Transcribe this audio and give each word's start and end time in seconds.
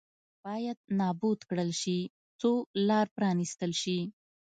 باید 0.45 0.79
نابود 0.99 1.39
کړل 1.49 1.71
شي 1.81 1.99
څو 2.39 2.51
لار 2.87 3.05
پرانېستل 3.15 3.71
شي. 3.81 3.99